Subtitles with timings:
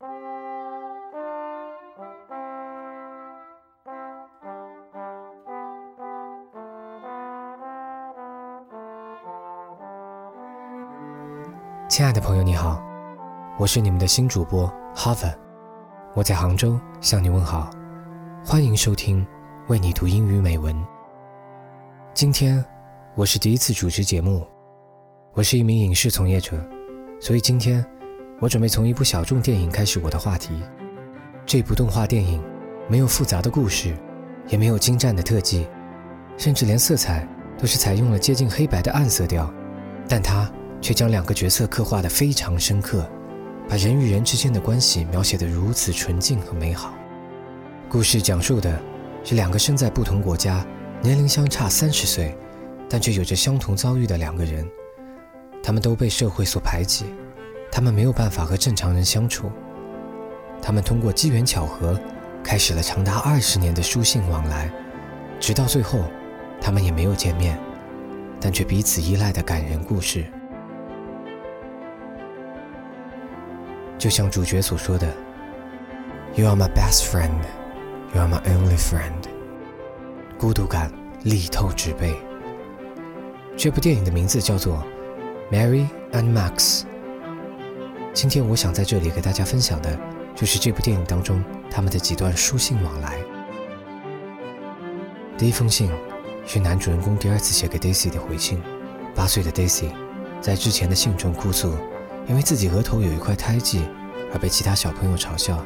[0.00, 0.08] 亲
[12.06, 12.82] 爱的朋友，你好，
[13.58, 15.36] 我是你们的新主播 Harvard，
[16.14, 17.68] 我在杭州向你问好，
[18.42, 19.26] 欢迎收听
[19.68, 20.74] 为你读英语美文。
[22.14, 22.64] 今天
[23.14, 24.46] 我是第一次主持节目，
[25.34, 26.56] 我是一名影视从业者，
[27.20, 27.84] 所以今天
[28.40, 30.62] 我准备从一部小众电影开始我的话题。
[31.46, 32.42] 这部动画电影
[32.88, 33.94] 没有复杂的故事，
[34.48, 35.68] 也没有精湛的特技，
[36.36, 39.52] 甚至连色彩都是采用了接近黑白的暗色调，
[40.08, 40.50] 但它。
[40.82, 43.06] 却将两个角色刻画得非常深刻，
[43.68, 46.94] 把人与人之间的关系描写得如此纯净和美好。
[47.86, 48.80] 故事讲述的
[49.22, 50.66] 是两个生在不同国家、
[51.02, 52.34] 年龄相差三十岁，
[52.88, 54.66] 但却有着相同遭遇的两个人。
[55.62, 57.04] 他们都被社会所排挤，
[57.70, 59.50] 他们没有办法和正常人相处。
[60.60, 61.98] 他们通过机缘巧合，
[62.42, 64.70] 开始了长达二十年的书信往来，
[65.38, 66.04] 直到最后，
[66.60, 67.58] 他们也没有见面，
[68.40, 70.24] 但却彼此依赖的感人故事。
[73.96, 75.06] 就像主角所说的
[76.34, 77.42] ：“You are my best friend,
[78.14, 79.28] you are my only friend。”
[80.38, 80.90] 孤独感
[81.22, 82.16] 力透纸背。
[83.56, 84.82] 这部电影的名字叫做
[85.54, 86.82] 《Mary and Max》。
[88.12, 89.98] 今天我想在这里给大家分享的，
[90.34, 93.18] 就是这部电影当中他们的几段书信往来。
[95.38, 95.90] 第一封信
[96.46, 98.60] 是男主人公第二次写给 Daisy 的回信。
[99.14, 99.90] 八岁的 Daisy
[100.40, 101.74] 在之前的信中哭诉。
[102.28, 103.82] 因为自己额头有一块胎记，
[104.32, 105.64] 而被其他小朋友嘲笑。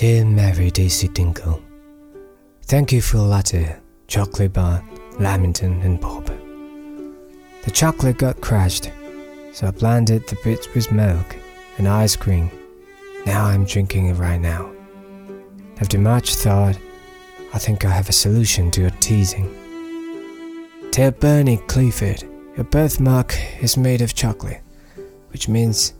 [0.00, 1.60] Dear Mary Daisy Dinkle,
[2.62, 4.82] thank you for your letter, chocolate bar,
[5.18, 6.24] Lamington and Bob.
[7.64, 8.90] The chocolate got crushed
[9.52, 11.36] so I blended the bits with milk
[11.76, 12.50] and ice cream.
[13.26, 14.72] Now I'm drinking it right now.
[15.82, 16.78] After much thought,
[17.52, 19.54] I think I have a solution to your teasing.
[20.92, 22.24] Tell Bernie Clifford
[22.56, 24.62] your birthmark is made of chocolate,
[25.30, 25.92] which means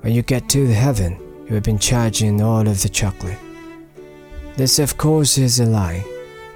[0.00, 3.38] when you get to heaven, you have been charging all of the chocolate.
[4.56, 6.04] This, of course, is a lie.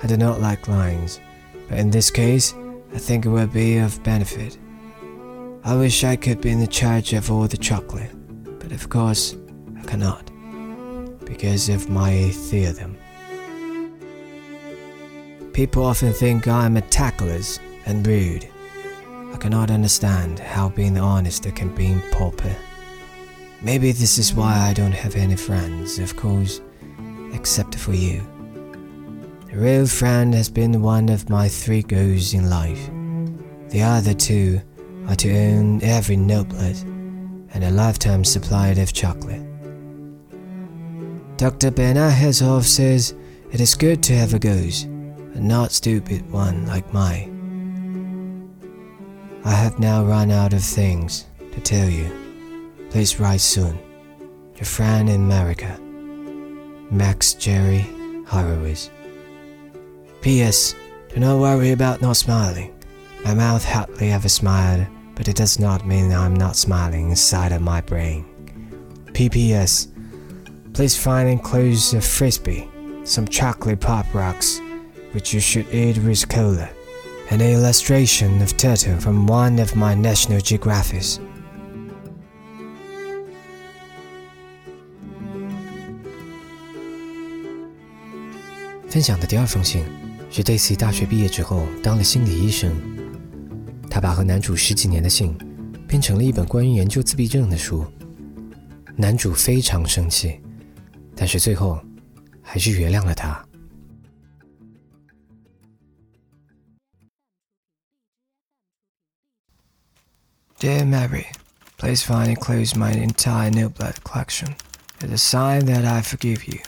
[0.02, 1.20] I do not like lies,
[1.68, 2.54] but in this case,
[2.94, 4.56] I think it will be of benefit.
[5.64, 8.10] I wish I could be in the charge of all the chocolate,
[8.60, 9.36] but of course
[9.78, 10.30] I cannot,
[11.24, 12.96] because of my atheism.
[15.52, 18.48] People often think I am a tactless and rude.
[19.32, 22.56] I cannot understand how being honest can be pauper.
[23.60, 26.60] Maybe this is why I don't have any friends, of course,
[27.32, 28.22] except for you.
[29.52, 32.88] A real friend has been one of my three goals in life.
[33.70, 34.60] The other two
[35.08, 36.82] are to own every noblet
[37.52, 39.42] and a lifetime supply of chocolate.
[41.36, 41.72] Dr.
[41.72, 43.14] Bernard Hazelhof says
[43.50, 47.34] it is good to have a ghost, a not stupid one like mine.
[49.44, 52.27] I have now run out of things to tell you.
[52.90, 53.78] Please write soon.
[54.56, 55.78] Your friend in America,
[56.90, 57.86] Max Jerry
[58.26, 58.90] Horowitz.
[60.20, 60.74] P.S.
[61.08, 62.74] Do not worry about not smiling.
[63.24, 64.86] My mouth hardly ever smiled
[65.18, 68.24] but it does not mean I'm not smiling inside of my brain.
[69.06, 69.88] PPS
[70.72, 72.70] Please find enclosed a frisbee,
[73.02, 74.60] some chocolate pop rocks,
[75.10, 76.70] which you should eat with cola,
[77.30, 81.18] and an illustration of turtle from one of my National Geographics.
[88.90, 89.84] 分享的第二封信
[90.30, 92.74] 是 Daisy 大学毕业之后当了心理医生。
[93.90, 95.36] 她把和男主十几年的信
[95.86, 97.86] 编成了一本关于研究自闭症的书。
[98.96, 100.40] 男主非常生气，
[101.14, 101.78] 但是最后
[102.42, 103.46] 还是原谅了他。
[110.58, 111.26] Dear Mary,
[111.76, 114.54] please find and close my entire new blood collection
[115.00, 116.58] as a sign that I forgive you.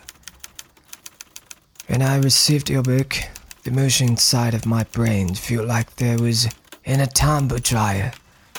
[1.91, 3.17] When I received your book,
[3.65, 6.47] the motion inside of my brain felt like there was
[6.85, 8.13] in a tumble dryer,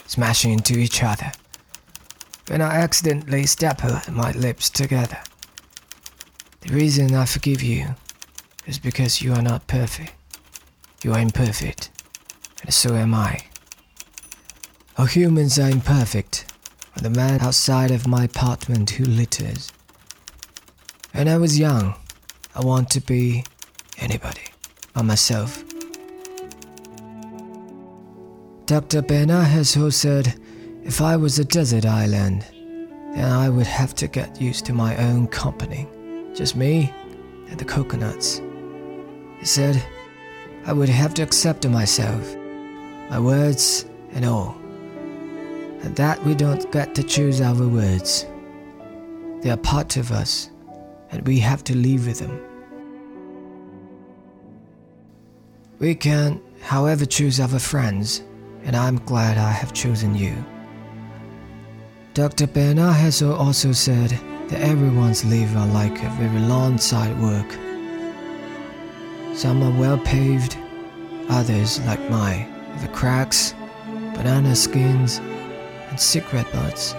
[0.05, 1.31] smashing into each other.
[2.47, 5.17] When I accidentally stapled my lips together.
[6.59, 7.95] The reason I forgive you
[8.67, 10.11] is because you are not perfect.
[11.01, 11.89] You are imperfect,
[12.63, 13.45] and so am I.
[14.97, 16.51] All humans are imperfect,
[17.01, 19.71] the man outside of my apartment who litters.
[21.13, 21.95] When I was young,
[22.53, 23.45] I want to be
[23.97, 24.41] anybody
[24.93, 25.63] but myself.
[28.65, 29.01] Dr.
[29.01, 30.39] Bernard Hazelhof said
[30.83, 32.45] if I was a desert island,
[33.13, 35.87] then I would have to get used to my own company,
[36.33, 36.93] just me
[37.49, 38.41] and the coconuts.
[39.39, 39.81] He said
[40.65, 42.35] I would have to accept myself,
[43.09, 44.55] my words and all,
[45.83, 48.25] and that we don't get to choose our words.
[49.41, 50.49] They are part of us,
[51.11, 52.39] and we have to live with them.
[55.79, 58.23] We can, however, choose our friends,
[58.63, 60.33] and I'm glad I have chosen you.
[62.13, 62.47] Dr.
[62.47, 64.09] Bernard also said
[64.49, 67.51] that everyone's lives are like a very long side sidewalk.
[69.33, 70.57] Some are well paved,
[71.29, 72.41] others, like mine,
[72.75, 73.55] have cracks,
[74.13, 75.19] banana skins,
[75.89, 76.93] and cigarette butts.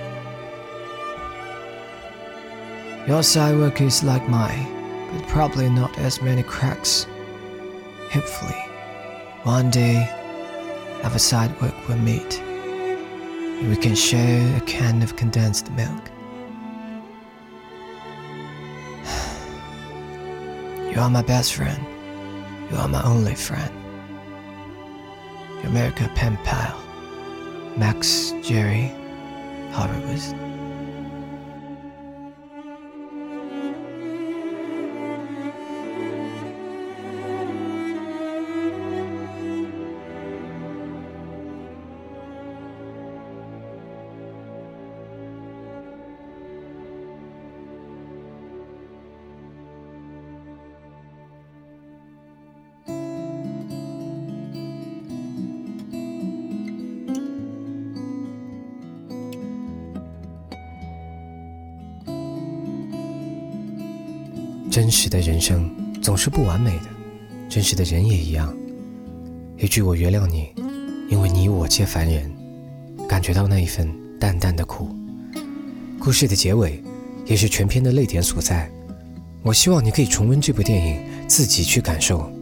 [3.08, 7.08] Your sidewalk is like mine, but probably not as many cracks.
[8.12, 8.54] Hopefully.
[9.42, 10.08] One day,
[11.02, 16.10] our sidewalk will meet, and we can share a can of condensed milk.
[20.92, 21.84] You are my best friend.
[22.70, 23.72] You are my only friend.
[25.56, 26.80] Your America pen pal,
[27.76, 28.92] Max Jerry
[29.72, 30.51] Horowitz.
[64.72, 65.70] 真实的人生
[66.00, 66.84] 总是不完美的，
[67.46, 68.56] 真实的人也一样。
[69.58, 70.48] 一句“我原谅你”，
[71.12, 72.32] 因为你我皆凡人，
[73.06, 73.86] 感觉到那一份
[74.18, 74.88] 淡淡的苦。
[75.98, 76.82] 故事的结尾，
[77.26, 78.70] 也是全篇的泪点所在。
[79.42, 82.32] 我希望你可以重温这部电影，自己去感受。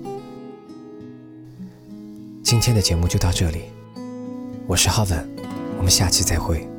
[2.45, 3.63] 今天的节目就到这里，
[4.69, 5.29] 我是浩文，
[5.79, 6.70] 我们下期再会。